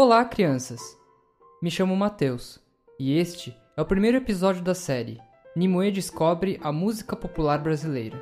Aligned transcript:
Olá, 0.00 0.24
crianças! 0.24 0.96
Me 1.60 1.72
chamo 1.72 1.96
Matheus 1.96 2.60
e 3.00 3.18
este 3.18 3.52
é 3.76 3.82
o 3.82 3.84
primeiro 3.84 4.16
episódio 4.16 4.62
da 4.62 4.72
série 4.72 5.18
Nimue 5.56 5.90
descobre 5.90 6.56
a 6.62 6.70
música 6.70 7.16
popular 7.16 7.58
brasileira. 7.58 8.16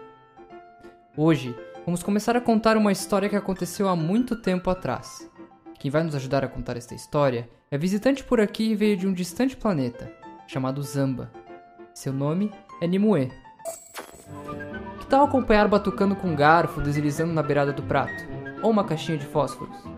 Hoje 1.15 1.55
vamos 1.85 2.03
começar 2.03 2.35
a 2.35 2.41
contar 2.41 2.79
uma 2.79 2.93
história 2.93 3.29
que 3.29 3.37
aconteceu 3.37 3.91
há 3.91 3.95
muito 3.95 4.41
tempo 4.41 4.71
atrás. 4.71 5.31
Quem 5.79 5.91
vai 5.91 6.03
nos 6.03 6.15
ajudar 6.15 6.43
a 6.43 6.49
contar 6.49 6.79
esta 6.79 6.95
história 6.95 7.47
é 7.71 7.77
visitante 7.77 8.25
por 8.25 8.41
aqui 8.41 8.71
e 8.71 8.75
veio 8.75 8.97
de 8.97 9.07
um 9.07 9.13
distante 9.13 9.55
planeta, 9.55 10.11
chamado 10.47 10.83
Zamba. 10.83 11.31
Seu 11.93 12.11
nome 12.11 12.51
é 12.81 12.87
Nimue. 12.87 13.31
Que 14.99 15.07
tal 15.09 15.27
acompanhar 15.27 15.69
batucando 15.69 16.17
com 16.17 16.29
um 16.29 16.35
garfo 16.35 16.81
deslizando 16.81 17.35
na 17.35 17.43
beirada 17.43 17.75
do 17.75 17.83
prato? 17.83 18.25
Ou 18.63 18.71
uma 18.71 18.83
caixinha 18.83 19.19
de 19.19 19.27
fósforos? 19.27 19.96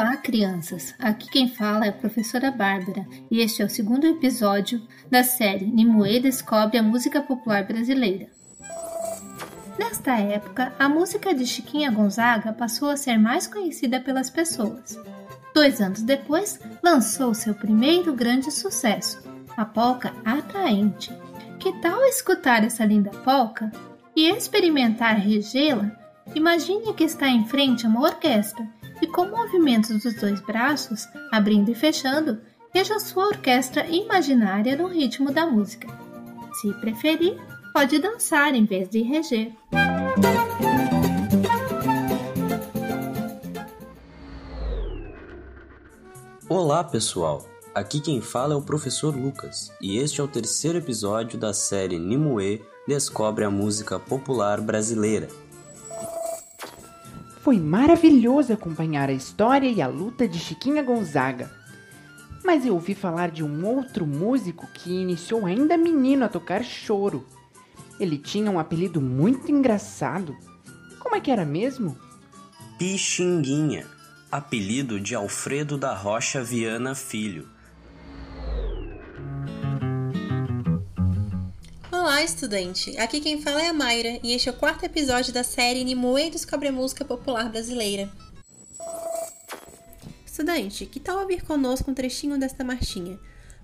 Olá, 0.00 0.16
crianças! 0.16 0.94
Aqui 0.98 1.28
quem 1.28 1.46
fala 1.46 1.84
é 1.84 1.90
a 1.90 1.92
professora 1.92 2.50
Bárbara 2.50 3.06
e 3.30 3.40
este 3.42 3.60
é 3.60 3.66
o 3.66 3.68
segundo 3.68 4.06
episódio 4.06 4.80
da 5.10 5.22
série 5.22 5.66
Nimue 5.66 6.20
descobre 6.20 6.78
a 6.78 6.82
música 6.82 7.20
popular 7.20 7.64
brasileira. 7.66 8.28
Nesta 9.78 10.16
época, 10.18 10.72
a 10.78 10.88
música 10.88 11.34
de 11.34 11.46
Chiquinha 11.46 11.90
Gonzaga 11.90 12.50
passou 12.50 12.88
a 12.88 12.96
ser 12.96 13.18
mais 13.18 13.46
conhecida 13.46 14.00
pelas 14.00 14.30
pessoas. 14.30 14.98
Dois 15.54 15.82
anos 15.82 16.00
depois, 16.00 16.58
lançou 16.82 17.34
seu 17.34 17.54
primeiro 17.54 18.14
grande 18.14 18.50
sucesso, 18.50 19.22
a 19.54 19.66
polca 19.66 20.14
Atraente. 20.24 21.12
Que 21.58 21.78
tal 21.82 22.02
escutar 22.06 22.64
essa 22.64 22.86
linda 22.86 23.10
polca 23.10 23.70
e 24.16 24.30
experimentar 24.30 25.16
regê-la? 25.16 25.94
Imagine 26.34 26.94
que 26.94 27.04
está 27.04 27.28
em 27.28 27.44
frente 27.44 27.84
a 27.84 27.88
uma 27.90 28.00
orquestra 28.00 28.79
e 29.02 29.06
com 29.06 29.26
movimentos 29.26 30.02
dos 30.02 30.14
dois 30.14 30.40
braços, 30.40 31.06
abrindo 31.32 31.70
e 31.70 31.74
fechando, 31.74 32.38
veja 32.72 32.98
sua 32.98 33.28
orquestra 33.28 33.86
imaginária 33.86 34.76
no 34.76 34.88
ritmo 34.88 35.32
da 35.32 35.46
música. 35.46 35.88
Se 36.60 36.72
preferir, 36.74 37.38
pode 37.72 37.98
dançar 37.98 38.54
em 38.54 38.64
vez 38.64 38.88
de 38.88 39.02
reger. 39.02 39.52
Olá, 46.48 46.82
pessoal! 46.82 47.46
Aqui 47.72 48.00
quem 48.00 48.20
fala 48.20 48.54
é 48.54 48.56
o 48.56 48.62
professor 48.62 49.16
Lucas 49.16 49.72
e 49.80 49.98
este 49.98 50.20
é 50.20 50.24
o 50.24 50.28
terceiro 50.28 50.78
episódio 50.78 51.38
da 51.38 51.54
série 51.54 51.98
Nimue 51.98 52.60
Descobre 52.86 53.44
a 53.44 53.50
Música 53.50 54.00
Popular 54.00 54.60
Brasileira. 54.60 55.28
Foi 57.40 57.58
maravilhoso 57.58 58.52
acompanhar 58.52 59.08
a 59.08 59.14
história 59.14 59.68
e 59.68 59.80
a 59.80 59.86
luta 59.86 60.28
de 60.28 60.38
Chiquinha 60.38 60.82
Gonzaga. 60.82 61.50
Mas 62.44 62.66
eu 62.66 62.74
ouvi 62.74 62.94
falar 62.94 63.30
de 63.30 63.42
um 63.42 63.66
outro 63.66 64.06
músico 64.06 64.68
que 64.74 64.90
iniciou 64.90 65.46
ainda 65.46 65.76
menino 65.76 66.24
a 66.24 66.28
tocar 66.28 66.62
choro. 66.62 67.26
Ele 67.98 68.18
tinha 68.18 68.50
um 68.50 68.58
apelido 68.58 69.00
muito 69.00 69.50
engraçado. 69.50 70.36
Como 70.98 71.16
é 71.16 71.20
que 71.20 71.30
era 71.30 71.46
mesmo? 71.46 71.96
Pixinguinha, 72.78 73.86
apelido 74.30 75.00
de 75.00 75.14
Alfredo 75.14 75.78
da 75.78 75.94
Rocha 75.94 76.42
Viana 76.42 76.94
Filho. 76.94 77.48
Olá, 82.20 82.26
estudante! 82.26 82.98
Aqui 82.98 83.18
quem 83.18 83.40
fala 83.40 83.62
é 83.62 83.68
a 83.70 83.72
Mayra 83.72 84.20
e 84.22 84.34
este 84.34 84.50
é 84.50 84.52
o 84.52 84.54
quarto 84.54 84.84
episódio 84.84 85.32
da 85.32 85.42
série 85.42 85.82
Nimue 85.82 86.28
Descobre 86.28 86.68
a 86.68 86.72
Música 86.72 87.02
Popular 87.02 87.48
Brasileira. 87.48 88.10
Estudante, 90.26 90.84
que 90.84 91.00
tal 91.00 91.20
ouvir 91.20 91.42
conosco 91.42 91.90
um 91.90 91.94
trechinho 91.94 92.38
desta 92.38 92.62
marchinha? 92.62 93.18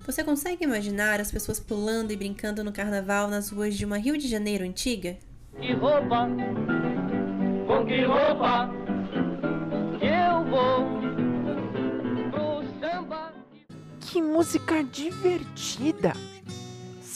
Você 0.07 0.23
consegue 0.23 0.63
imaginar 0.63 1.21
as 1.21 1.31
pessoas 1.31 1.59
pulando 1.59 2.11
e 2.11 2.15
brincando 2.15 2.63
no 2.63 2.71
carnaval 2.71 3.27
nas 3.29 3.51
ruas 3.51 3.75
de 3.75 3.85
uma 3.85 3.99
Rio 3.99 4.17
de 4.17 4.27
Janeiro 4.27 4.65
antiga? 4.65 5.19
Que 5.61 5.73
roupa, 5.73 6.27
com 7.67 7.85
que 7.85 8.01
roupa 8.05 8.71
que 9.99 10.05
eu 10.07 10.43
vou 10.49 10.87
pro 12.31 12.63
samba? 12.79 13.33
Que 13.99 14.19
música 14.19 14.83
divertida! 14.83 16.13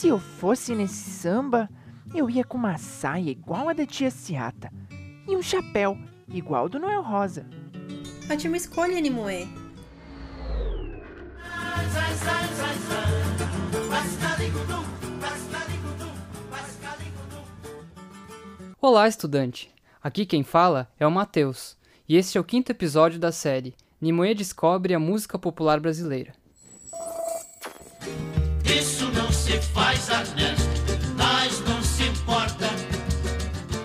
Se 0.02 0.08
eu 0.08 0.18
fosse 0.18 0.74
nesse 0.74 1.12
samba, 1.12 1.70
eu 2.12 2.28
ia 2.28 2.44
com 2.44 2.58
uma 2.58 2.76
saia 2.76 3.30
igual 3.30 3.70
a 3.70 3.74
da 3.74 3.86
tia 3.86 4.10
Ciata 4.10 4.74
e 5.28 5.38
um 5.38 5.44
chapéu 5.44 5.96
igual 6.28 6.68
do 6.68 6.80
Noel 6.80 7.04
Rosa. 7.04 7.46
Ótima 8.28 8.58
escolha, 8.58 9.00
Nimue! 9.00 9.48
Olá, 18.82 19.08
estudante! 19.08 19.72
Aqui 20.02 20.26
quem 20.26 20.44
fala 20.44 20.92
é 21.00 21.06
o 21.06 21.12
Matheus 21.12 21.78
e 22.10 22.18
este 22.18 22.40
é 22.40 22.42
o 22.42 22.44
quinto 22.44 22.72
episódio 22.72 23.20
da 23.20 23.32
série 23.32 23.76
Nimue 24.02 24.34
descobre 24.34 24.96
a 24.96 25.00
música 25.00 25.38
popular 25.38 25.80
brasileira. 25.80 26.34
Faz 29.74 30.10
mas 31.16 31.60
não 31.62 31.82
se 31.84 32.04
importa. 32.04 32.66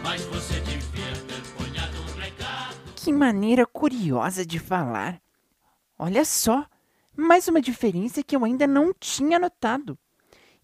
Mas 0.03 0.23
você 0.25 0.61
devia 0.61 1.13
ter 1.27 1.43
ponhado 1.57 1.97
um 2.01 2.19
recado. 2.19 2.77
Que 2.97 3.13
maneira 3.13 3.67
curiosa 3.67 4.45
de 4.45 4.59
falar! 4.59 5.21
Olha 5.99 6.25
só, 6.25 6.67
mais 7.17 7.49
uma 7.49 7.61
diferença 7.61 8.23
que 8.23 8.35
eu 8.35 8.45
ainda 8.45 8.67
não 8.67 8.93
tinha 8.99 9.39
notado. 9.39 9.99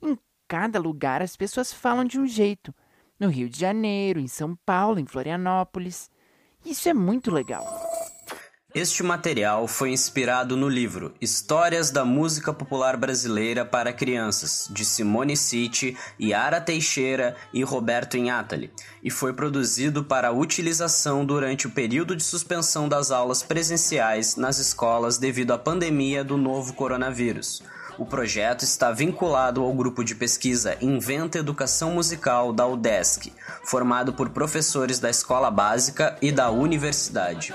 Em 0.02 0.18
cada 0.48 0.78
lugar 0.78 1.22
as 1.22 1.36
pessoas 1.36 1.72
falam 1.72 2.04
de 2.04 2.18
um 2.18 2.26
jeito. 2.26 2.74
No 3.18 3.28
Rio 3.28 3.48
de 3.48 3.58
Janeiro, 3.58 4.18
em 4.18 4.28
São 4.28 4.56
Paulo, 4.66 4.98
em 4.98 5.06
Florianópolis. 5.06 6.10
Isso 6.64 6.88
é 6.88 6.94
muito 6.94 7.30
legal. 7.30 7.91
Este 8.74 9.02
material 9.02 9.68
foi 9.68 9.90
inspirado 9.90 10.56
no 10.56 10.66
livro 10.66 11.12
Histórias 11.20 11.90
da 11.90 12.06
Música 12.06 12.54
Popular 12.54 12.96
Brasileira 12.96 13.66
para 13.66 13.92
Crianças, 13.92 14.66
de 14.70 14.82
Simone 14.82 15.36
City, 15.36 15.94
Yara 16.18 16.58
Teixeira 16.58 17.36
e 17.52 17.62
Roberto 17.62 18.16
Inhatali, 18.16 18.72
e 19.04 19.10
foi 19.10 19.34
produzido 19.34 20.02
para 20.02 20.32
utilização 20.32 21.22
durante 21.22 21.66
o 21.66 21.70
período 21.70 22.16
de 22.16 22.22
suspensão 22.22 22.88
das 22.88 23.10
aulas 23.10 23.42
presenciais 23.42 24.36
nas 24.36 24.56
escolas 24.56 25.18
devido 25.18 25.52
à 25.52 25.58
pandemia 25.58 26.24
do 26.24 26.38
novo 26.38 26.72
coronavírus. 26.72 27.62
O 27.98 28.06
projeto 28.06 28.62
está 28.62 28.90
vinculado 28.90 29.62
ao 29.62 29.74
grupo 29.74 30.02
de 30.02 30.14
pesquisa 30.14 30.78
Inventa 30.80 31.38
Educação 31.38 31.90
Musical 31.90 32.54
da 32.54 32.66
UDESC, 32.66 33.34
formado 33.64 34.14
por 34.14 34.30
professores 34.30 34.98
da 34.98 35.10
escola 35.10 35.50
básica 35.50 36.16
e 36.22 36.32
da 36.32 36.50
universidade. 36.50 37.54